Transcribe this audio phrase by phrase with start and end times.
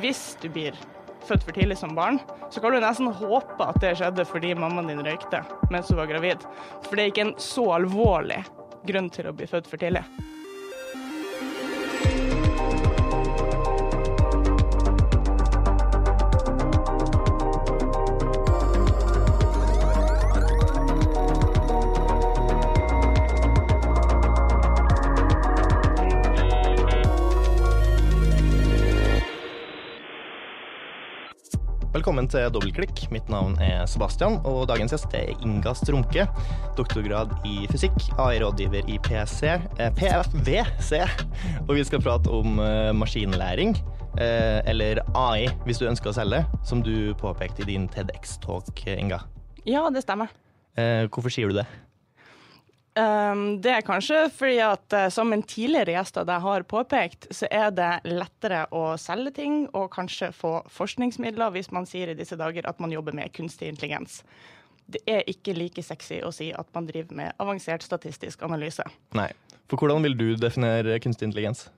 [0.00, 0.76] hvis du blir
[1.26, 2.18] født for tidlig som barn,
[2.50, 6.10] så kan du nesten håpe at det skjedde fordi mammaen din røykte mens hun var
[6.10, 6.44] gravid.
[6.88, 8.42] For det er ikke en så alvorlig
[8.88, 10.04] grunn til å bli født for tidlig.
[32.02, 33.04] Velkommen til Dobbeltklikk.
[33.14, 36.24] Mitt navn er Sebastian, og dagens gjest er Inga Strumke.
[36.74, 40.98] Doktorgrad i fysikk, AI-rådgiver i PC, eh, PFVC.
[41.68, 43.76] Og vi skal prate om eh, maskinlæring,
[44.18, 49.22] eh, eller AI hvis du ønsker å selge, som du påpekte i din TEDX-talk, Inga.
[49.62, 50.34] Ja, det stemmer.
[50.74, 51.68] Eh, hvorfor sier du det?
[52.92, 57.30] Um, det er kanskje fordi at uh, som en tidligere gjest av deg har påpekt,
[57.32, 62.18] så er det lettere å selge ting og kanskje få forskningsmidler hvis man sier i
[62.18, 64.20] disse dager at man jobber med kunstig intelligens.
[64.92, 68.84] Det er ikke like sexy å si at man driver med avansert statistisk analyse.
[69.16, 69.30] Nei.
[69.70, 71.70] For hvordan vil du definere kunstig intelligens?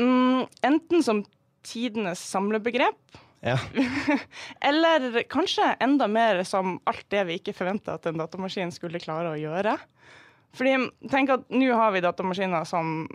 [0.00, 1.26] Um, enten som
[1.66, 3.58] tidenes samlebegrep, Ja.
[4.68, 9.34] eller kanskje enda mer som alt det vi ikke forventa at en datamaskin skulle klare
[9.34, 9.76] å gjøre.
[10.56, 10.74] Fordi
[11.12, 13.06] tenk at nå har vi datamaskiner som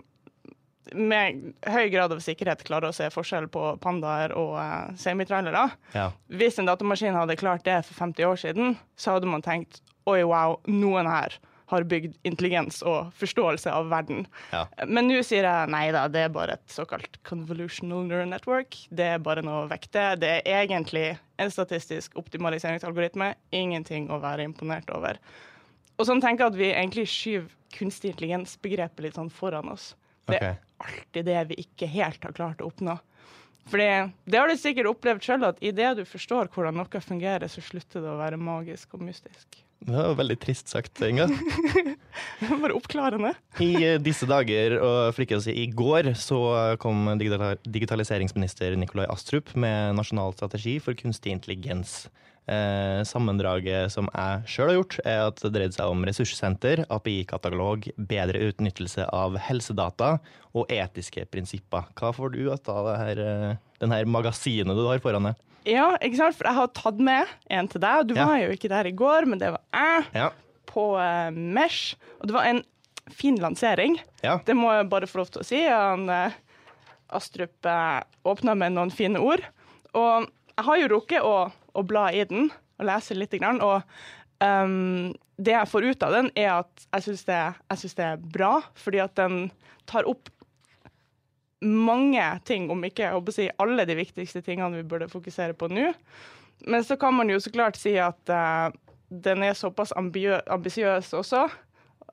[0.92, 5.68] med høy grad av sikkerhet klarer å se forskjell på pandaer og uh, semitrailere.
[5.94, 6.10] ja.
[6.28, 9.80] Hvis en datamaskin hadde klart det for 50 år siden, så hadde man tenkt
[10.10, 11.38] oi, wow, noen her
[11.72, 14.26] har bygd intelligens og forståelse av verden.
[14.52, 14.66] Ja.
[14.86, 18.76] Men nå sier jeg nei da, det er bare et såkalt convolutional neural network.
[18.90, 20.12] Det er bare noe å vekte.
[20.20, 21.06] Det er egentlig
[21.42, 23.32] en statistisk optimaliseringsalgoritme.
[23.56, 25.20] Ingenting å være imponert over.
[25.98, 29.94] Og sånn tenker jeg at vi egentlig skyver kunstig intelligens-begrepet litt sånn foran oss.
[30.28, 32.98] Det er alltid det vi ikke helt har klart å oppnå.
[33.70, 33.88] Fordi
[34.26, 38.02] det har du sikkert opplevd sjøl, at idet du forstår hvordan noe fungerer, så slutter
[38.02, 39.62] det å være magisk og mystisk.
[39.82, 41.26] Det var veldig trist sagt, Inga.
[42.62, 43.32] Bare oppklarende.
[43.62, 46.40] I eh, disse dager, og for ikke å si i går, så
[46.82, 52.04] kom digitaliseringsminister Nikolai Astrup med nasjonal strategi for kunstig intelligens.
[52.50, 57.86] Eh, sammendraget som jeg sjøl har gjort, er at det dreide seg om ressurssenter, API-katalog,
[57.96, 60.16] bedre utnyttelse av helsedata
[60.50, 61.86] og etiske prinsipper.
[61.98, 65.48] Hva får du ut av denne, eh, den her magasinet du har foran deg?
[65.68, 66.36] Ja, ikke sant?
[66.38, 68.06] For jeg har tatt med en til deg.
[68.08, 68.26] Du Ja.
[68.26, 70.30] var jo ikke der i går, men det var jeg Ja.
[70.66, 71.94] på eh, Mesh.
[72.20, 72.62] Og det var en
[73.10, 73.98] fin lansering.
[74.22, 74.38] Ja.
[74.44, 75.62] Det må jeg bare få lov til å si.
[75.68, 76.32] Han, eh,
[77.12, 79.42] Astrup uh, åpna med noen fine ord.
[79.94, 80.24] Og
[80.56, 82.46] jeg har jo rukket å, å bla i den
[82.80, 83.34] og lese litt.
[83.36, 83.82] Grann, og
[84.40, 87.40] um, det jeg får ut av den, er at jeg syns det,
[87.98, 89.50] det er bra, fordi at den
[89.84, 90.30] tar opp
[91.62, 95.92] mange ting, om ikke si, alle de viktigste tingene vi burde fokusere på nå.
[96.66, 98.70] Men så kan man jo så klart si at uh,
[99.08, 101.46] den er såpass ambisiøs også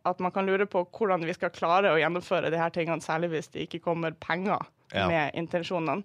[0.07, 3.31] at man kan lure på hvordan vi skal klare å gjennomføre de her tingene, særlig
[3.33, 5.07] hvis det ikke kommer penger Ja.
[5.07, 6.03] med intensjonene.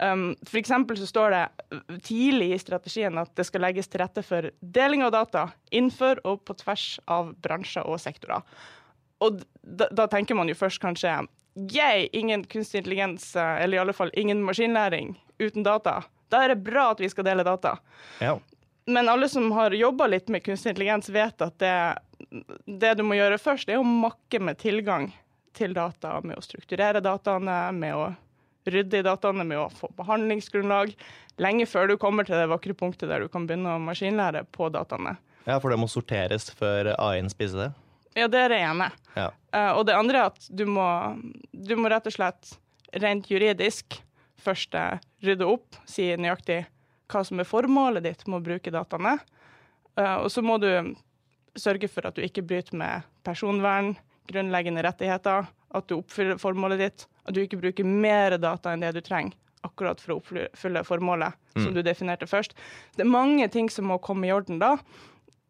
[0.00, 4.50] Um, for så står det tidlig i strategien at det skal legges til rette for
[4.60, 8.42] deling av data innenfor og på tvers av bransjer og sektorer.
[9.20, 11.26] Og da, da tenker man jo først kanskje
[11.58, 16.02] Yay, ingen kunstig intelligens, eh, eller i alle fall ingen maskinlæring uten data.
[16.30, 17.78] Da er det bra at vi skal dele data.
[18.20, 18.38] ja.
[18.88, 21.98] Men alle som har jobba litt med kunstig intelligens, vet at det,
[22.64, 25.10] det du må gjøre først, er å makke med tilgang
[25.52, 28.06] til data, med å strukturere dataene, med å
[28.64, 30.94] rydde i dataene, med å få behandlingsgrunnlag.
[31.36, 34.70] Lenge før du kommer til det vakre punktet der du kan begynne å maskinlære på
[34.72, 35.18] dataene.
[35.44, 37.70] ja, for det må sorteres før AI-en spiser det.
[38.18, 38.90] Ja, det er det ene.
[39.14, 39.28] Ja.
[39.54, 40.86] Uh, og det andre er at du må,
[41.52, 42.56] du må rett og slett
[42.98, 44.00] rent juridisk
[44.40, 46.62] først eh, rydde opp, si nøyaktig
[47.10, 49.18] hva som er formålet ditt med å bruke dataene.
[49.98, 50.70] Uh, og så må du
[51.58, 53.94] sørge for at du ikke bryter med personvern,
[54.30, 58.94] grunnleggende rettigheter, at du oppfyller formålet ditt, at du ikke bruker mer data enn det
[58.96, 59.36] du trenger
[59.66, 62.54] akkurat for å oppfylle formålet som du definerte først.
[62.96, 64.76] Det er mange ting som må komme i orden da.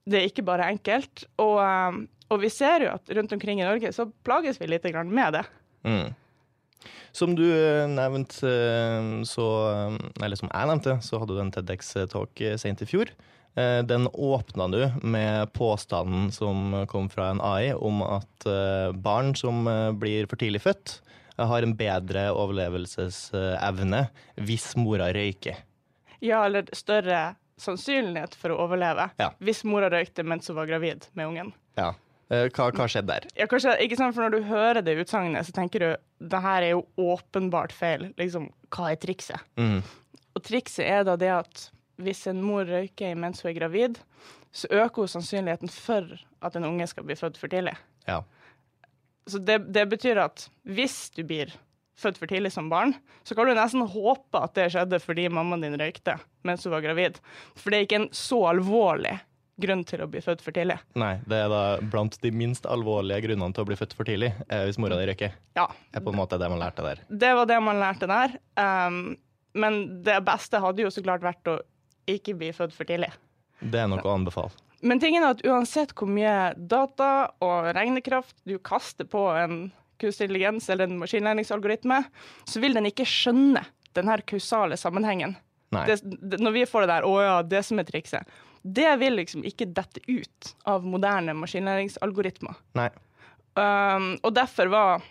[0.09, 1.27] Det er ikke bare enkelt.
[1.37, 1.99] Og, eh,
[2.31, 5.33] og vi ser jo at rundt omkring i Norge så plages vi litt grann med
[5.39, 5.45] det.
[5.89, 6.15] Mm.
[7.13, 9.47] Som du eh, nevnte, eh, så
[10.23, 13.11] Eller som jeg nevnte, så hadde du en TEDX-talk eh, sent i fjor.
[13.57, 19.33] Eh, Den åpna du med påstanden som kom fra en AI om at eh, barn
[19.35, 20.99] som eh, blir for tidlig født,
[21.39, 24.05] eh, har en bedre overlevelsesevne
[24.45, 25.57] hvis mora røyker.
[26.21, 29.33] Ja, eller større sannsynlighet for å overleve Ja.
[29.43, 31.53] hvis mora røykte mens hun var gravid med ungen.
[31.79, 31.95] Ja.
[32.29, 33.27] Eh, hva, hva skjedde der?
[33.39, 36.67] Ja, kanskje, ikke sant, for Når du hører det utsagnet, så tenker du det her
[36.67, 38.11] er jo åpenbart feil.
[38.21, 39.45] Liksom, Hva er trikset?
[39.61, 39.81] Mm.
[40.37, 44.01] Og trikset er da det at hvis en mor røyker mens hun er gravid,
[44.55, 46.13] så øker hun sannsynligheten for
[46.45, 47.75] at en unge skal bli født for tidlig.
[48.07, 48.21] Ja.
[49.29, 51.51] Så det, det betyr at hvis du blir
[51.99, 52.95] født for tidlig som barn,
[53.27, 56.15] så kan du nesten håpe at det skjedde fordi mammaen din røykte
[56.47, 57.19] mens hun var gravid.
[57.59, 59.17] For det er ikke en så alvorlig
[59.61, 60.79] grunn til å bli født for tidlig.
[60.99, 61.63] Nei, det er da
[61.93, 65.09] blant de minst alvorlige grunnene til å bli født for tidlig, eh, hvis mora di
[65.11, 65.35] røyker.
[65.59, 67.03] Ja, er på en måte det man lærte der.
[67.09, 68.39] det var det man lærte der.
[68.61, 69.17] Um,
[69.59, 71.59] men det beste hadde jo så klart vært å
[72.09, 73.11] ikke bli født for tidlig.
[73.59, 74.55] Det er noe å anbefale.
[74.81, 80.29] Men tingen er at uansett hvor mye data og regnekraft du kaster på en kunstig
[80.29, 82.05] intelligens eller en maskinlæringsalgoritme,
[82.47, 83.65] så vil den ikke skjønne
[83.99, 85.35] den her kausale sammenhengen.
[85.75, 88.29] Det, det, når vi får det der 'å ja, det som er trikset',
[88.63, 92.59] det vil liksom ikke dette ut av moderne maskinlæringsalgoritmer.
[92.79, 92.89] Nei.
[93.59, 95.07] Um, og derfor var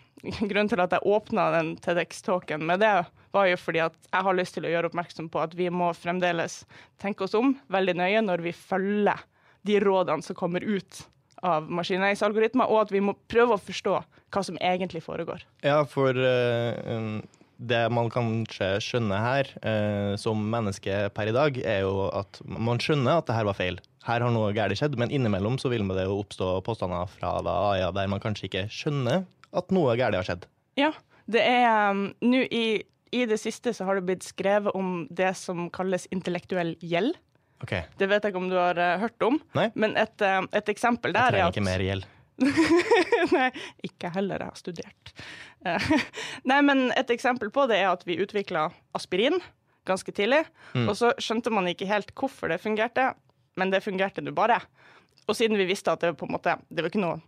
[0.49, 2.93] grunnen til at jeg åpna den TEDX-talken med det,
[3.35, 5.91] var jo fordi at jeg har lyst til å gjøre oppmerksom på at vi må
[5.97, 6.61] fremdeles
[7.01, 9.25] tenke oss om veldig nøye når vi følger
[9.67, 11.03] de rådene som kommer ut
[11.45, 13.97] av maskinlæringsalgoritmer, og at vi må prøve å forstå
[14.33, 15.43] hva som egentlig foregår.
[15.61, 17.19] Ja, for uh,
[17.57, 22.81] det man kanskje skjønner her, eh, som menneske per i dag, er jo at man
[22.81, 23.79] skjønner at det her var feil.
[24.07, 27.57] Her har noe galt skjedd, men innimellom så vil det jo oppstå påstander fra da
[27.81, 29.25] ja, der man kanskje ikke skjønner
[29.57, 30.47] at noe galt har skjedd.
[30.79, 30.93] Ja,
[31.27, 32.65] det er um, Nå i,
[33.11, 37.17] i det siste så har det blitt skrevet om det som kalles intellektuell gjeld.
[37.65, 37.87] Okay.
[37.97, 39.71] Det vet jeg ikke om du har uh, hørt om, Nei.
[39.73, 42.07] men et, uh, et eksempel der er at Jeg trenger ikke mer gjeld.
[43.35, 43.49] Nei,
[43.85, 44.43] ikke heller.
[44.43, 45.13] Jeg har studert.
[45.65, 45.93] Eh,
[46.49, 49.39] Nei, men et eksempel på det er at vi utvikla aspirin
[49.87, 50.43] ganske tidlig.
[50.75, 50.89] Mm.
[50.89, 53.13] Og så skjønte man ikke helt hvorfor det fungerte,
[53.57, 54.59] men det fungerte nå bare.
[55.27, 57.21] Og siden vi visste at det på en måte, det var ikke noe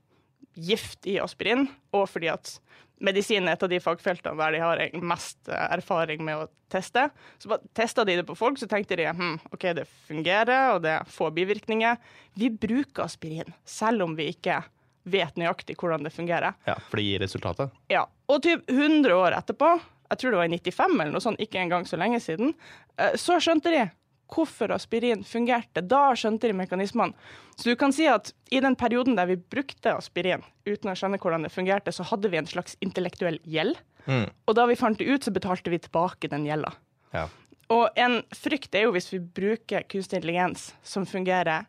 [0.60, 2.58] gift i aspirin, og fordi at
[3.04, 7.06] medisin er et av de fagfeltene der de har mest eh, erfaring med å teste,
[7.40, 10.98] så testa de det på folk, så tenkte de hm, OK, det fungerer, og det
[10.98, 12.00] er få bivirkninger.
[12.40, 14.62] Vi bruker aspirin, selv om vi ikke
[15.12, 16.58] vet nøyaktig hvordan det fungerer.
[16.70, 17.74] Ja, for det gir resultatet?
[17.92, 19.76] Ja, og typ 100 år etterpå,
[20.10, 22.54] jeg tror det var i 95 eller noe sånt, ikke engang så lenge siden,
[22.98, 23.88] eh, så skjønte de
[24.30, 25.82] hvorfor aspirin fungerte.
[25.82, 27.18] Da skjønte de mekanismene.
[27.58, 31.20] Så du kan si at i den perioden der vi brukte aspirin uten å skjønne
[31.22, 33.80] hvordan det fungerte, så hadde vi en slags intellektuell gjeld.
[34.06, 34.30] Mm.
[34.48, 36.72] Og da vi fant det ut, så betalte vi tilbake den gjelda.
[37.14, 37.26] Ja.
[37.74, 41.68] Og en frykt er jo hvis vi bruker kunstig intelligens som fungerer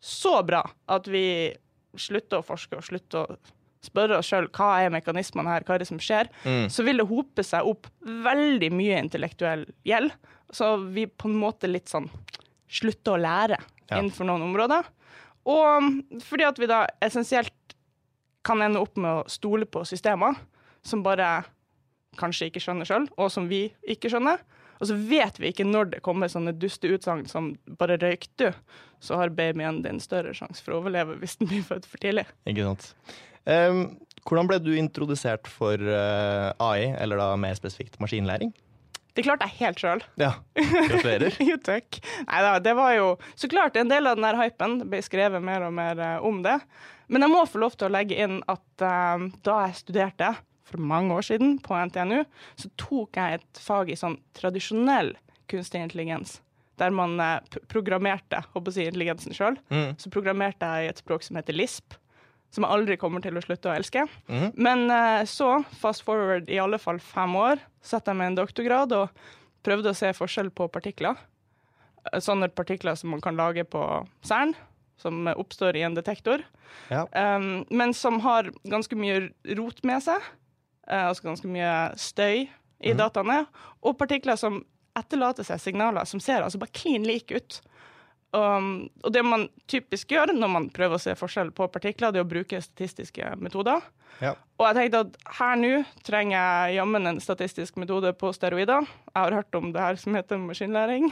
[0.00, 1.24] så bra at vi
[1.98, 3.36] slutter å forske og slutter å
[3.82, 6.68] spørre oss sjøl hva er mekanismene her, hva er det som skjer, Mm.
[6.68, 10.12] så vil det hope seg opp veldig mye intellektuell gjeld.
[10.52, 12.10] Så vi på en måte litt sånn
[12.68, 13.56] slutter å lære
[13.90, 13.98] Ja.
[13.98, 14.84] innenfor noen områder.
[15.46, 15.82] Og
[16.22, 17.52] fordi at vi da essensielt
[18.44, 20.36] kan ende opp med å stole på systemer
[20.82, 21.44] som bare
[22.18, 24.38] kanskje ikke skjønner sjøl, og som vi ikke skjønner.
[24.80, 28.54] Og så vet vi ikke når det kommer sånne duste utsagn som 'bare røyk du',
[29.00, 32.26] så har babyen din større sjanse for å overleve hvis den blir født for tidlig.
[32.48, 32.94] Ikke sant.
[33.44, 33.98] Um,
[34.28, 38.52] hvordan ble du introdusert for uh, AI, eller da mer spesifikt maskinlæring?
[39.16, 40.02] Det klarte jeg helt sjøl.
[40.20, 41.34] Ja, gratulerer.
[41.50, 41.98] jo, takk.
[42.28, 44.78] Nei da, det var jo så klart en del av den der hypen.
[44.80, 46.60] Det ble skrevet mer og mer uh, om det.
[47.10, 50.34] Men jeg må få lov til å legge inn at uh, da jeg studerte
[50.70, 52.22] for mange år siden på NTNU,
[52.60, 55.14] så tok jeg et fag i sånn tradisjonell
[55.50, 56.38] kunstig intelligens.
[56.80, 59.58] Der man eh, programmerte håper si, intelligensen sjøl.
[59.68, 59.96] Mm.
[60.00, 61.96] Så programmerte jeg i et språk som heter LISP,
[62.50, 64.06] som jeg aldri kommer til å slutte å elske.
[64.30, 64.46] Mm.
[64.56, 68.94] Men eh, så, fast forward i alle fall fem år, satte jeg meg en doktorgrad
[68.96, 69.12] og
[69.66, 71.18] prøvde å se forskjell på partikler.
[72.08, 73.84] Eh, Sånne partikler som man kan lage på
[74.26, 74.54] CERN,
[75.00, 76.42] som oppstår i en detektor,
[76.90, 77.06] Ja.
[77.36, 80.20] um, men som har ganske mye rot med seg,
[80.96, 82.46] altså ganske mye støy
[82.80, 82.98] i mm.
[82.98, 83.44] dataene,
[83.84, 84.62] og partikler som
[84.98, 87.60] etterlater seg signaler som ser altså bare klin like ut.
[88.30, 92.20] Um, og det man typisk gjør når man prøver å se forskjell på partikler, det
[92.20, 93.82] er å bruke statistiske metoder.
[94.22, 94.36] Ja.
[94.60, 95.72] Og jeg tenkte at her nå
[96.06, 98.86] trenger jeg jammen en statistisk metode på steroider.
[99.10, 101.10] Jeg har hørt om det her som heter maskinlæring.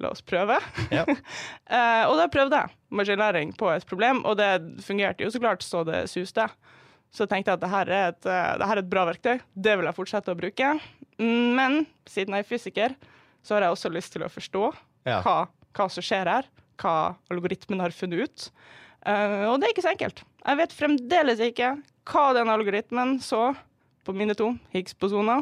[0.00, 0.56] La oss prøve.
[0.92, 1.04] Ja.
[1.08, 4.50] uh, og da prøvde jeg maskinlæring på et problem, og det
[4.84, 6.48] fungerte jo så klart så det suste.
[7.16, 9.96] Så tenkte jeg at dette er et, dette er et bra verktøy, det vil jeg
[9.96, 10.72] fortsette å bruke.
[11.16, 12.96] Men siden jeg er fysiker,
[13.46, 14.64] så har jeg også lyst til å forstå
[15.08, 15.22] Ja.
[15.24, 15.36] hva,
[15.78, 16.48] hva som skjer her,
[16.82, 16.96] hva
[17.32, 18.48] algoritmen har funnet ut.
[19.06, 20.20] Uh, og det er ikke så enkelt.
[20.44, 21.72] Jeg vet fremdeles ikke
[22.10, 23.52] hva den algoritmen så
[24.04, 25.40] på mine to Higgs-posoner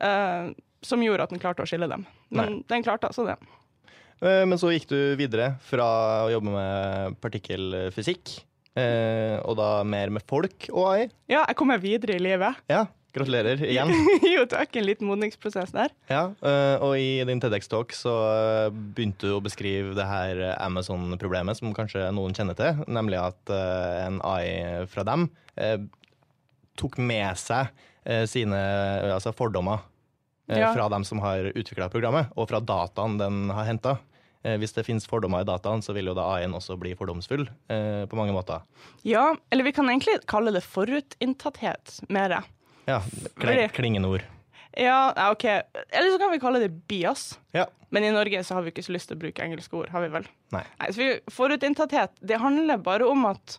[0.00, 0.50] uh,
[0.80, 2.06] som gjorde at den klarte å skille dem.
[2.32, 3.36] Men den klarte altså det.
[4.22, 5.90] Uh, Men så gikk du videre fra
[6.28, 8.38] å jobbe med partikkelfysikk
[8.78, 11.04] Eh, og da mer med folk og AI.
[11.30, 12.60] Ja, jeg kommer videre i livet.
[12.70, 12.84] Ja,
[13.16, 13.90] gratulerer igjen.
[14.34, 14.76] jo, takk.
[14.78, 15.90] En liten modningsprosess der.
[16.10, 21.58] Ja, eh, og i din TEDX-talk så eh, begynte du å beskrive det her Amazon-problemet
[21.58, 25.26] som kanskje noen kjenner til, nemlig at eh, en AI fra dem
[25.58, 25.80] eh,
[26.80, 27.72] tok med seg
[28.06, 28.60] eh, sine
[29.16, 29.82] altså fordommer
[30.48, 30.70] eh, Ja.
[30.74, 33.98] fra dem som har utvikla programmet, og fra dataen den har henta.
[34.40, 38.06] Hvis det finnes fordommer i dataen, så vil jo da A1 også bli fordomsfull eh,
[38.08, 38.64] på mange måter.
[39.04, 42.40] Ja, eller vi kan egentlig kalle det forutinntatthet mer.
[42.88, 43.02] Ja,
[43.36, 44.24] kling, klingende ord.
[44.78, 45.44] Ja, OK.
[45.44, 47.38] Eller så kan vi kalle det bias.
[47.52, 47.66] Ja.
[47.88, 50.04] Men i Norge så har vi ikke så lyst til å bruke engelske ord, har
[50.04, 50.28] vi vel?
[50.54, 50.64] Nei.
[50.88, 53.58] så vi, forutinntatthet, det handler bare om at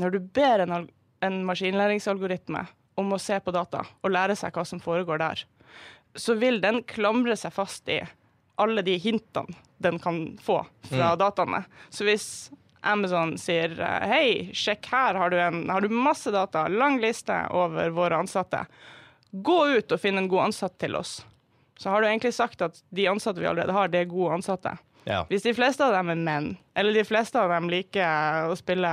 [0.00, 0.88] når du ber en,
[1.24, 2.64] en maskinlæringsalgoritme
[2.96, 5.44] om å se på data og lære seg hva som foregår der,
[6.16, 8.00] så vil den klamre seg fast i
[8.56, 11.64] alle de hintene den kan få fra dataene.
[11.92, 12.28] Så hvis
[12.86, 17.36] Amazon sier eh, hei, sjekk her, har du, en, har du masse data, lang liste
[17.54, 18.64] over våre ansatte.
[19.30, 21.18] Gå ut og finn en god ansatt til oss.
[21.76, 24.76] Så har du egentlig sagt at de ansatte vi allerede har, det er gode ansatte.
[25.06, 25.20] Ja.
[25.30, 28.90] Hvis de fleste av dem er menn, eller de fleste av dem liker å spille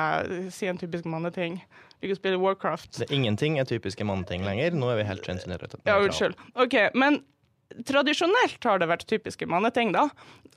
[0.53, 1.57] si en typisk manneting,
[2.03, 4.75] liker å spille Warcraft Det, ingenting er typiske manneting lenger.
[4.77, 5.81] Nå er vi helt kjønnsnøytrale.
[5.87, 6.37] Ja, unnskyld.
[6.59, 7.23] OK, men
[7.87, 10.07] tradisjonelt har det vært typiske manneting, da.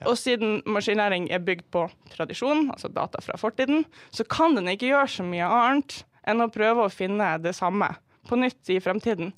[0.07, 4.91] Og siden maskinlæring er bygd på tradisjon, altså data fra fortiden, så kan den ikke
[4.91, 7.93] gjøre så mye annet enn å prøve å finne det samme
[8.27, 9.33] på nytt i fremtiden.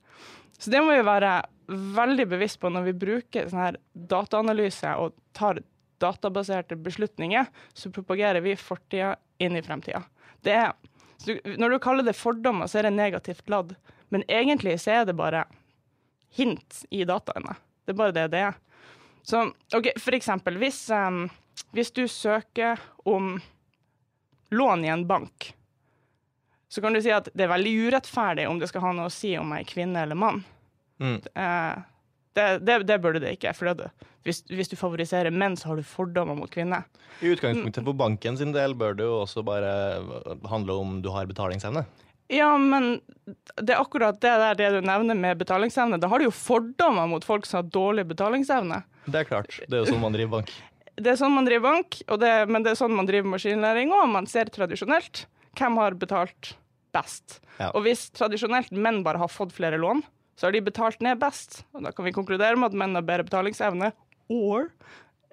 [0.58, 5.14] Så det må vi være veldig bevisst på når vi bruker sånn her dataanalyse og
[5.36, 5.60] tar
[6.02, 10.04] databaserte beslutninger, så propagerer vi fortida inn i fremtida.
[10.46, 13.74] Når du kaller det fordommer, så er det negativt ladd.
[14.14, 15.44] Men egentlig så er det bare
[16.38, 17.56] hint i dataene.
[17.88, 18.56] Det er bare det det er.
[19.24, 21.22] Så OK, for eksempel, hvis, um,
[21.72, 22.76] hvis du søker
[23.08, 23.38] om
[24.52, 25.54] lån i en bank,
[26.68, 29.12] så kan du si at det er veldig urettferdig om det skal ha noe å
[29.12, 30.42] si om jeg er kvinne eller mann.
[31.00, 31.16] Mm.
[31.16, 31.78] Eh,
[32.36, 33.54] det, det, det burde det ikke.
[33.56, 33.88] For det,
[34.28, 36.84] hvis, hvis du favoriserer menn, så har du fordommer mot kvinner.
[37.24, 39.72] I utgangspunktet for banken sin del bør det jo også bare
[40.52, 41.86] handle om du har betalingsevne.
[42.28, 42.98] Ja, men
[43.56, 45.98] det er akkurat det der det du nevner med betalingsevne.
[46.00, 48.82] Da har du jo fordommer mot folk som har dårlig betalingsevne.
[49.08, 49.60] Det er klart.
[49.64, 50.52] Det er jo sånn man driver bank.
[50.98, 54.08] Det er sånn man driver bank, det, men det er sånn man driver maskinlæring òg.
[54.10, 56.56] Man ser tradisjonelt hvem har betalt
[56.90, 57.36] best.
[57.60, 57.68] Ja.
[57.70, 60.02] Og hvis tradisjonelt menn bare har fått flere lån,
[60.34, 61.60] så har de betalt ned best.
[61.70, 63.92] Og da kan vi konkludere med at menn har bedre betalingsevne.
[64.26, 64.72] Or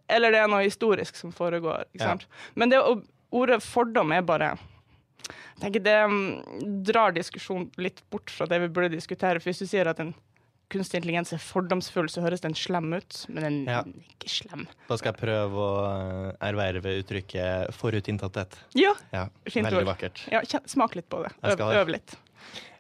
[0.06, 1.88] Eller det er noe historisk som foregår.
[1.98, 2.14] Ja.
[2.54, 2.84] Men det,
[3.34, 4.52] ordet fordom er bare
[5.62, 9.40] tenker Det mm, drar diskusjonen litt bort fra det vi burde diskutere.
[9.42, 10.14] For hvis du sier at en
[10.74, 13.20] kunstig intelligens er fordomsfull, så høres den slem ut.
[13.30, 13.80] Men den Ja.
[13.82, 14.68] er ikke slem.
[14.90, 18.58] Da skal jeg prøve å eh, erverve uttrykket forutinntatthet.
[18.74, 19.92] Ja, Ja, Fint veldig ord.
[19.96, 20.24] vakkert.
[20.32, 21.32] ja smak litt på det.
[21.44, 22.16] Jeg Øv, øv litt.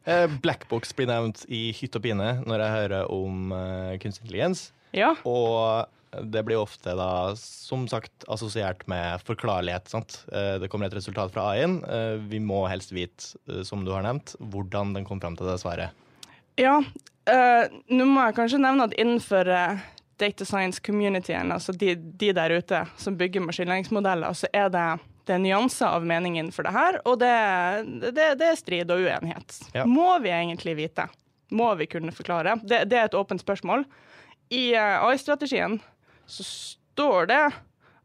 [0.05, 4.71] Eh, Blackbox blir nevnt i hytt og pine når jeg hører om eh, kunstig intelligens.
[4.93, 5.15] Ja.
[5.25, 5.87] Og
[6.23, 9.87] det blir ofte da, som sagt, assosiert med forklarlighet.
[9.89, 10.25] sant?
[10.31, 11.83] Eh, Det kommer et resultat fra AI-en.
[11.83, 15.47] Eh, Vi må helst vite, eh, som du har nevnt, hvordan den kom fram til
[15.47, 15.89] det svaret.
[16.57, 19.49] Ja, øh, nå må jeg kanskje nevne at innenfor
[20.17, 25.35] data science communityen, altså de, de der ute som bygger maskinlæringsmodeller, så er det, det
[25.35, 27.33] er nyanser av mening innenfor det her, og det,
[28.15, 29.57] det, det er strid og uenighet.
[29.73, 29.83] Ja.
[29.85, 31.09] Må vi egentlig vite?
[31.51, 32.55] Må vi kunne forklare?
[32.63, 33.83] Det, det er et åpent spørsmål.
[34.55, 35.81] I AI-strategien
[36.27, 37.41] så står det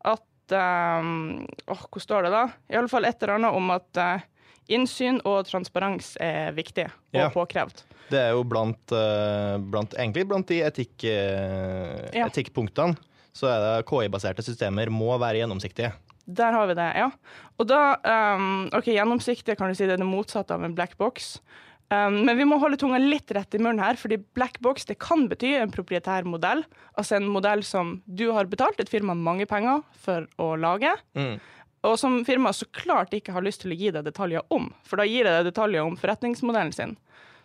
[0.05, 0.55] at
[1.01, 2.45] um, oh, Hvor står det, da?
[2.71, 4.27] I alle fall et eller annet om at uh,
[4.71, 7.31] innsyn og transparens er viktig og Ja.
[7.35, 7.83] påkrevd.
[8.11, 12.27] Det er jo blant, eh, blant egentlig blant de etikk, eh, Ja.
[12.27, 12.97] etikkpunktene
[13.33, 15.93] så er det KI-baserte systemer må være gjennomsiktige.
[16.27, 17.11] Der har vi det, ja.
[17.59, 17.97] Og da
[18.37, 21.41] um, OK, gjennomsiktig kan du si det er det motsatte av en black box.
[21.91, 25.01] Um, men vi må holde tunga litt rett i munnen her, fordi black box det
[25.03, 26.63] kan bety en proprietær modell.
[26.95, 31.41] Altså en modell som du har betalt et firma mange penger for å lage, Mm.
[31.83, 34.69] og som firmaet så klart ikke har lyst til å gi deg detaljer om.
[34.87, 36.97] For da gir det deg detaljer om forretningsmodellen sin.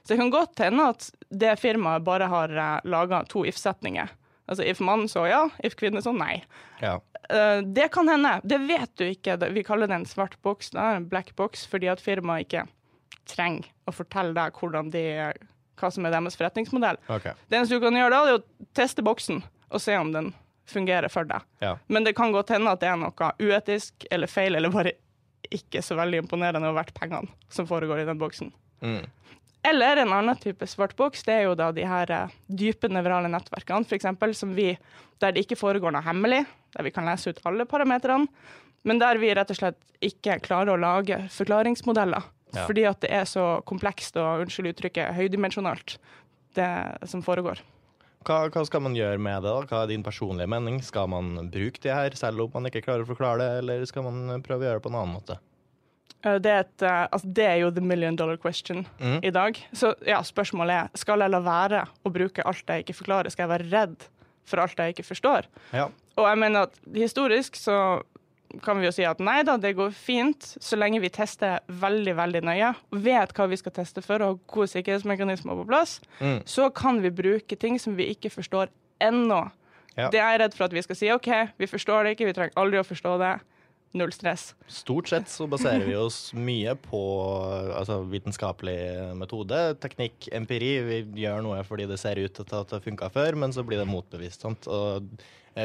[0.03, 4.11] Så det kan godt hende at det firmaet bare har uh, laga to if-setninger.
[4.47, 5.49] Altså if mann, så ja.
[5.63, 6.43] If kvinne, så nei.
[6.83, 6.99] Ja.
[7.31, 8.35] Uh, det kan hende.
[8.45, 9.39] Det vet du ikke.
[9.55, 12.67] Vi kaller det en svart boks, en black box, fordi at firmaet ikke
[13.29, 15.03] trenger å fortelle deg hvordan de,
[15.79, 16.99] hva som er deres forretningsmodell.
[17.09, 17.35] Okay.
[17.49, 20.31] Det eneste du kan gjøre da, det er å teste boksen og se om den
[20.69, 21.45] fungerer for deg.
[21.61, 21.75] Ja.
[21.87, 24.95] Men det kan godt hende at det er noe uetisk eller feil, eller bare
[25.53, 28.49] ikke så veldig imponerende og verdt pengene som foregår i den boksen.
[28.81, 29.03] Mm.
[29.65, 33.29] Eller en annen type svart boks, det er jo da de her eh, dype nevrale
[33.33, 34.75] nettverkene, eksempel, som vi,
[35.21, 36.43] der det ikke foregår noe hemmelig,
[36.75, 38.29] der vi kan lese ut alle parametrene.
[38.85, 42.21] men der vi rett og slett ikke klarer å lage forklaringsmodeller.
[42.55, 42.65] Ja.
[42.69, 45.97] Fordi at det er så komplekst og unnskyld uttrykket høydimensjonalt,
[46.57, 46.69] det
[47.11, 47.61] som foregår.
[48.25, 49.51] Hva, hva skal man gjøre med det?
[49.51, 49.65] da?
[49.69, 50.79] Hva er din personlige mening?
[50.81, 54.07] Skal man bruke det her selv om man ikke klarer å forklare det, eller skal
[54.07, 55.37] man prøve å gjøre det på en annen måte?
[56.25, 59.19] Eh, Det er, et, eh, altså det er jo the million dollar question mm.
[59.23, 59.59] i dag.
[59.73, 63.29] Så ja, spørsmålet er skal jeg la være å bruke alt jeg ikke forklarer.
[63.29, 64.09] Skal jeg være redd
[64.45, 65.49] for alt jeg ikke forstår?
[65.73, 65.89] Ja.
[66.17, 68.01] Og jeg mener at historisk så
[68.63, 72.15] kan vi jo si at nei da, det går fint så lenge vi tester veldig
[72.17, 75.99] veldig nøye og vet hva vi skal teste for og har gode sikkerhetsmekanismer på plass.
[76.19, 76.39] Mm.
[76.47, 78.71] Så kan vi bruke ting som vi ikke forstår
[79.03, 79.43] ennå.
[79.95, 80.09] Ja.
[80.11, 82.37] Det er jeg redd for at vi skal si OK, vi forstår det ikke, vi
[82.37, 83.35] trenger aldri å forstå det.
[83.95, 84.49] Null stress.
[84.67, 86.99] Stort sett så baserer vi oss mye på
[87.77, 88.75] altså, vitenskapelig
[89.15, 90.73] metode, teknikk, empiri.
[90.83, 93.79] Vi gjør noe fordi det ser ut til at det funka før, men så blir
[93.79, 94.43] det motbevist.
[94.43, 94.67] Sant?
[94.67, 95.07] Og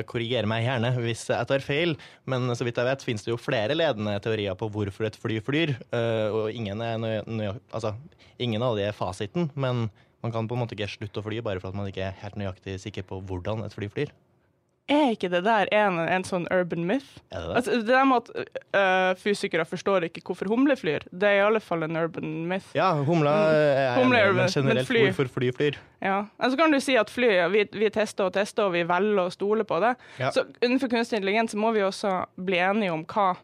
[0.06, 1.96] korriger meg gjerne hvis jeg tar feil,
[2.30, 5.40] men så vidt jeg vet, finnes det jo flere ledende teorier på hvorfor et fly
[5.42, 5.74] flyr.
[5.90, 7.26] eh, Og ingen, er
[7.74, 7.96] altså,
[8.38, 9.88] ingen av de er fasiten, men
[10.22, 12.18] man kan på en måte ikke slutte å fly bare for at man ikke er
[12.22, 14.14] helt nøyaktig sikker på hvordan et fly flyr.
[14.90, 17.20] Er ikke det der en, en sånn urban myth?
[17.30, 17.56] Det det?
[17.60, 21.44] Altså, det der med at uh, fysikere forstår ikke hvorfor humle flyr, det er i
[21.46, 22.72] alle fall en urban myth.
[22.74, 25.78] Ja, humla er humle en, urban, generelt fly- hvorfor fly flyr.
[26.02, 26.24] Ja.
[26.42, 29.30] Altså kan du si at fly, vi, vi tester og tester, og vi velger å
[29.30, 29.94] stole på det.
[30.18, 30.32] Ja.
[30.34, 33.36] Så innenfor kunstig intelligens må vi også bli enige om hva,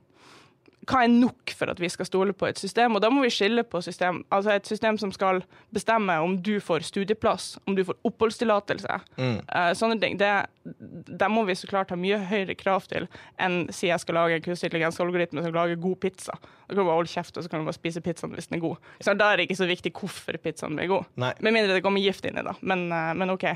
[0.87, 2.95] hva er nok for at vi skal stole på et system.
[2.97, 5.43] Og da må vi skille på system, altså et system som skal
[5.75, 9.01] bestemme om du får studieplass, om du får oppholdstillatelse.
[9.19, 9.41] Mm.
[9.51, 10.19] Uh, sånne ting.
[10.21, 10.31] Det,
[10.65, 13.09] det, må vi så klart ha mye høyere krav til
[13.43, 16.39] enn si jeg skal lage en kunstig intelligens-algoritme som skal lage god pizza.
[16.39, 18.61] Da kan du bare holde kjeft, og så kan du bare spise pizzaen hvis den
[18.61, 18.91] er god.
[19.03, 21.11] Så da er det ikke så viktig hvorfor pizzaen blir god.
[21.19, 21.35] Nei.
[21.43, 22.55] Med mindre det kommer gift inn i, da.
[22.63, 23.51] Men, uh, men OK.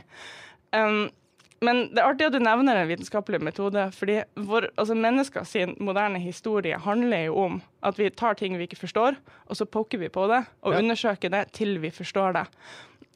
[0.75, 1.09] Um,
[1.61, 5.75] men det er artig at du nevner en vitenskapelig metode, fordi vår, altså mennesker sin
[5.81, 9.99] moderne historie handler jo om at vi tar ting vi ikke forstår, og så poker
[10.01, 10.79] vi på det og Ja.
[10.81, 12.47] undersøker det til vi forstår det.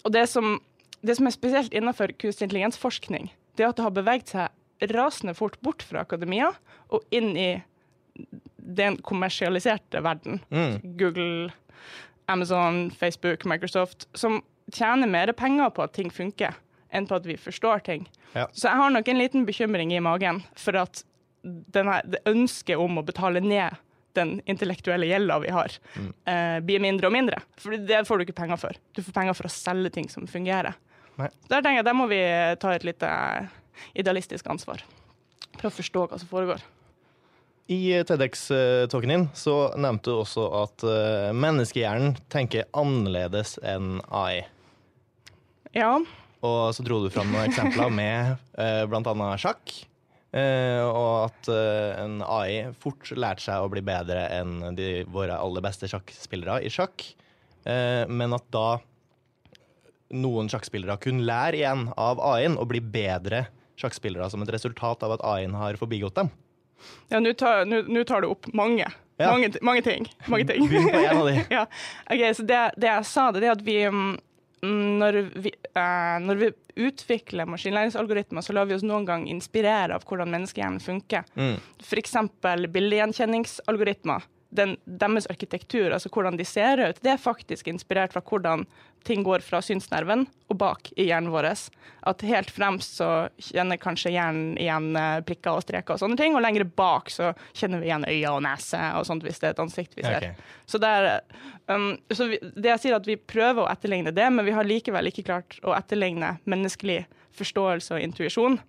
[0.05, 0.59] Og det som,
[1.01, 4.49] det som er spesielt innenfor kunstig intelligensforskning, det er at det har beveget seg
[4.93, 6.51] rasende fort bort fra akademia
[6.91, 7.63] og inn i
[8.59, 10.41] den kommersialiserte verden.
[10.51, 10.97] Mm.
[10.99, 11.53] Google,
[12.29, 14.43] Amazon, Facebook, Microsoft, som
[14.73, 16.55] tjener mer penger på at ting funker,
[16.95, 18.07] enn på at vi forstår ting.
[18.35, 18.47] Ja.
[18.53, 21.03] Så jeg har nok en liten bekymring i magen for at
[21.45, 23.77] denne, det ønsket om å betale ned
[24.15, 26.13] den intellektuelle gjelda vi har, Mm.
[26.31, 27.41] eh, blir mindre og mindre.
[27.59, 28.73] For det får du ikke penger for.
[28.95, 30.75] Du får penger for å selge ting som fungerer.
[31.19, 31.29] Nei.
[31.51, 32.21] Der tenker jeg, der må vi
[32.63, 33.11] ta et lite
[33.95, 34.83] idealistisk ansvar.
[35.59, 36.63] Prøve å forstå hva som foregår.
[37.69, 44.45] I TEDX-talken din så nevnte du også at eh, menneskehjernen tenker annerledes enn AI.
[45.75, 45.97] Ja,
[46.45, 49.29] Og så dro du fram noen eksempler med uh, bl.a.
[49.41, 49.73] sjakk.
[50.35, 55.39] eh, og at eh, en AI fort lærte seg å bli bedre enn de, våre
[55.39, 57.07] aller beste sjakkspillere i sjakk.
[57.65, 58.81] Eh, men at da
[60.15, 63.47] noen sjakkspillere kunne lære igjen av AI-en og bli bedre
[63.81, 66.29] sjakkspillere som et resultat av at AI-en har forbigått dem.
[67.09, 67.65] Ja, nå tar,
[68.05, 68.91] tar du opp mange.
[69.17, 69.31] Ja.
[69.31, 70.11] Mange, mange ting.
[70.27, 70.67] Mange ting.
[71.55, 71.65] Ja.
[72.11, 74.17] Ok, så det, det jeg sa, det er at vi mm,
[74.65, 76.51] når vi, uh, når vi
[76.89, 81.27] utvikler maskinlæringsalgoritmer, så lar vi oss noen gang inspirere av hvordan menneskehjernen funker.
[81.39, 81.59] Mm.
[81.85, 82.17] F.eks.
[82.75, 84.27] bildegjenkjenningsalgoritmer.
[84.55, 88.63] Den, deres arkitektur, altså hvordan de ser ut, det er faktisk inspirert fra hvordan
[89.05, 91.51] ting går fra synsnerven og bak i hjernen vår.
[92.09, 93.09] At helt fremst så
[93.51, 97.33] kjenner kanskje hjernen igjen eh, prikker og streker og sånne ting, og lenger bak så
[97.53, 100.29] kjenner vi igjen øyne og nese og sånt hvis det er et ansikt vi ser.
[100.31, 100.55] Okay.
[100.71, 104.31] Så, det, er, um, så vi, det jeg sier at vi prøver å etterligne det,
[104.33, 107.03] men vi har likevel ikke klart å etterligne menneskelig
[107.35, 108.61] forståelse og intuisjon.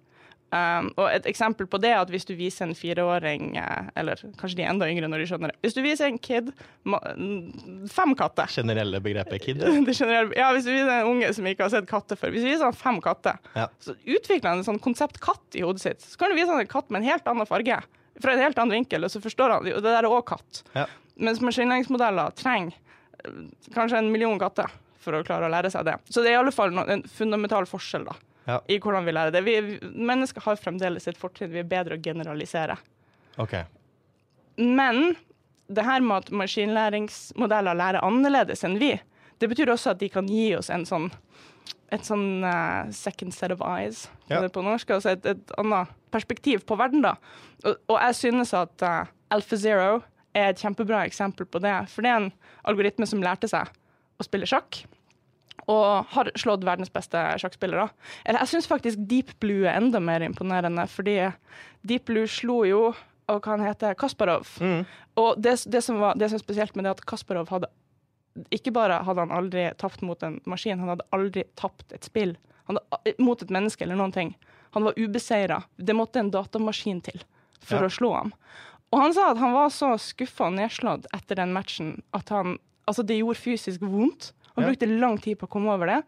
[0.54, 4.20] Um, og et eksempel på det er at hvis du viser en fireåring, eh, eller
[4.40, 6.52] kanskje de er enda yngre når de skjønner det Hvis du viser en kid
[6.86, 9.58] mm, fem katter Generelle begrepet kid.
[9.88, 12.46] det generelle- ja, Hvis du viser en unge som ikke har sett katter før, hvis
[12.46, 13.68] du viser han fem katter, Ja.
[13.84, 16.06] så utvikler han en sånn konsept katt i hodet sitt.
[16.06, 17.82] Så kan du vise han en katt med en helt annen farge,
[18.22, 20.62] fra en helt annen vinkel, og så forstår han og det der er òg katt.
[20.78, 20.86] Ja.
[21.18, 22.78] Mens maskinlæringsmodeller trenger
[23.26, 23.42] eh,
[23.76, 24.72] kanskje en million katter
[25.04, 25.98] for å klare å lære seg det.
[26.10, 28.60] Så det er i alle fall en fundamental forskjell da, Ja.
[28.70, 29.42] i hvordan vi lærer det.
[29.46, 31.50] Vi, mennesker har fremdeles et fortrinn.
[31.54, 32.78] Vi er bedre å generalisere.
[33.42, 33.64] Okay.
[34.62, 35.16] Men
[35.68, 38.94] det her med at maskinlæringsmodeller lærer annerledes enn vi,
[39.42, 41.10] det betyr også at de kan gi oss en sånn
[41.94, 44.42] et sånn uh, second set of eyes, Ja.
[44.42, 44.50] ja.
[44.50, 44.90] på norsk.
[44.96, 47.14] Altså et, et annet perspektiv på verden, da.
[47.64, 50.00] Og, og jeg synes at uh, AlphaZero
[50.36, 51.76] er et kjempebra eksempel på det.
[51.94, 52.32] For det er en
[52.68, 53.70] algoritme som lærte seg
[54.18, 54.82] å spille sjakk.
[55.72, 57.88] Og har slått verdens beste sjakkspillere.
[58.26, 61.18] Eller jeg syns faktisk Deep Blue er enda mer imponerende, fordi
[61.88, 62.82] Deep Blue slo jo
[63.26, 64.46] og hva han heter, Kasparov.
[64.62, 64.84] Mm.
[65.18, 67.72] Og det, det, som var, det som er spesielt med det, at Kasparov hadde
[68.54, 72.36] Ikke bare hadde han aldri tapt mot en maskin, han hadde aldri tapt et spill.
[72.68, 72.84] Hadde,
[73.18, 74.36] mot et menneske eller noen ting.
[74.76, 75.64] Han var ubeseira.
[75.78, 77.24] Det måtte en datamaskin til
[77.64, 77.88] for Ja.
[77.88, 78.34] å slå ham.
[78.94, 82.60] Og han sa at han var så skuffa og nedslått etter den matchen at han
[82.86, 84.28] Altså, det gjorde fysisk vondt.
[84.56, 86.02] Han brukte lang tid på å komme over det.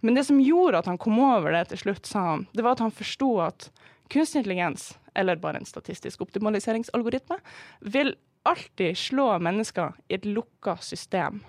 [0.00, 2.78] Men det som gjorde at han kom over det til slutt, sa han, det var
[2.78, 3.68] at han forsto at
[4.10, 7.36] kunstig intelligens, eller bare en statistisk optimaliseringsalgoritme,
[7.80, 8.14] vil
[8.48, 11.42] alltid slå mennesker i et lukka system.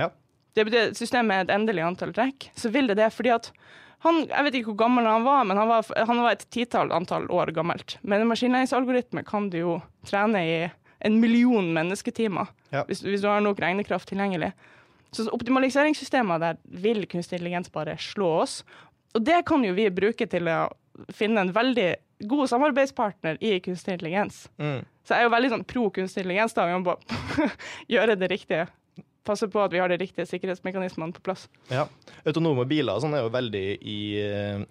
[0.00, 0.08] Ja.
[0.56, 3.52] Det betyr systemet er et endelig antall trekk, så vil det det fordi at
[4.00, 6.88] han, Jeg vet ikke hvor gammel han var, men han var, han var et titall
[6.96, 7.98] antall år gammelt.
[8.00, 9.74] Men en maskinlæringsalgoritme kan du jo
[10.08, 10.54] trene i
[11.04, 12.86] en million mennesketimer Ja.
[12.88, 14.54] hvis, hvis du har nok regnekraft tilgjengelig.
[15.14, 18.60] Så optimaliseringssystemer der vil kunstig intelligens bare slå oss.
[19.14, 20.60] Og det kan jo vi bruke til å
[21.14, 21.88] finne en veldig
[22.30, 24.44] god samarbeidspartner i kunstig intelligens.
[24.60, 24.84] Mm.
[25.06, 26.68] Så jeg er jo veldig sånn pro kunstig intelligens, da.
[26.68, 27.48] Vi må bare
[27.94, 28.68] gjøre det riktige.
[29.26, 31.44] Passe på at vi har de riktige sikkerhetsmekanismene på plass.
[31.68, 31.84] Ja.
[32.24, 34.00] Autonome biler og sånn er jo veldig i,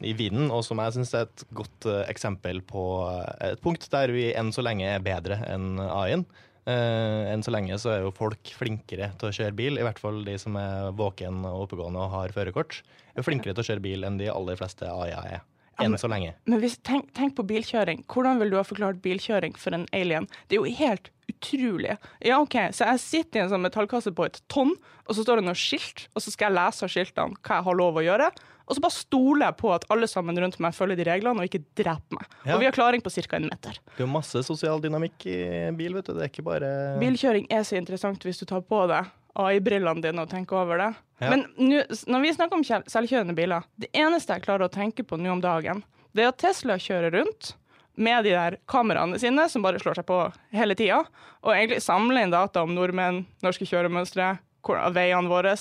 [0.10, 3.86] i vinden, og som jeg syns er et godt eh, eksempel på eh, et punkt
[3.94, 6.26] der vi enn så lenge er bedre enn AI-en.
[6.70, 10.02] Eh, enn så lenge så er jo folk flinkere til å kjøre bil, i hvert
[10.02, 12.82] fall de som er våken og oppegående og har førerkort.
[13.16, 15.40] Er flinkere til å kjøre bil enn de aller fleste AIA er.
[15.40, 15.48] er.
[15.80, 16.34] Enn så lenge.
[16.50, 18.04] Men hvis, tenk, tenk på bilkjøring.
[18.12, 20.28] Hvordan vil du ha forklart bilkjøring for en alien?
[20.48, 21.96] Det er jo helt utrolig.
[22.26, 24.76] Ja, OK, så jeg sitter i en sånn metallkasse på et tonn,
[25.08, 27.68] og så står det noe skilt, og så skal jeg lese av skiltene hva jeg
[27.70, 28.30] har lov å gjøre.
[28.70, 31.50] Og så bare stoler jeg på at alle sammen rundt meg følger de reglene og
[31.50, 32.28] ikke dreper meg.
[32.44, 32.54] Ja.
[32.54, 33.40] Og vi har klaring på ca.
[33.40, 33.80] en meter.
[33.96, 35.40] Det er jo masse sosial dynamikk i
[35.78, 36.14] bil, vet du.
[36.14, 36.70] Det er ikke bare
[37.02, 40.92] Bilkjøring er så interessant hvis du tar på deg AI-brillene dine og tenker over det.
[41.24, 41.32] Ja.
[41.34, 45.18] Men nu, når vi snakker om selvkjørende biler, det eneste jeg klarer å tenke på
[45.20, 45.82] nå om dagen,
[46.14, 47.54] det er at Tesla kjører rundt
[48.00, 50.20] med de der kameraene sine som bare slår seg på
[50.56, 51.02] hele tida,
[51.44, 54.38] og egentlig samler inn data om nordmenn, norske kjøremønstre,
[54.78, 55.56] av veiene våre,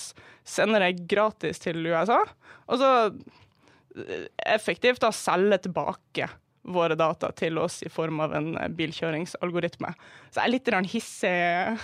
[0.45, 2.21] sender det gratis til USA,
[2.69, 6.29] og så eh, effektivt da selge tilbake
[6.69, 9.95] våre data til oss i form av en eh, bilkjøringsalgoritme.
[10.29, 11.35] Så jeg er litt hissig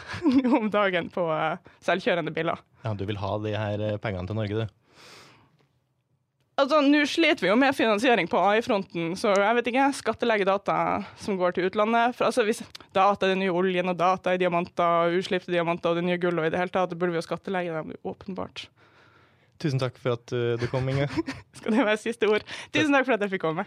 [0.59, 2.61] om dagen på eh, selvkjørende biler.
[2.85, 4.84] Ja, du vil ha de her pengene til Norge, du.
[6.55, 9.89] Altså, Nå sliter vi jo med finansiering på AI-fronten, så jeg vet ikke.
[9.99, 10.77] Skattlegge data
[11.19, 12.15] som går til utlandet.
[12.15, 12.63] For altså, hvis
[12.95, 16.45] Data er den nye oljen, og data er diamanter, uslipte diamanter og det nye gullet,
[16.45, 18.69] og i det hele tatt, burde vi jo skattlegge dem, åpenbart.
[19.63, 21.09] Tusen takk for at uh, du kom, Inge.
[21.59, 22.47] Skal det være siste ord?
[22.75, 23.67] Tusen takk for at jeg fikk komme.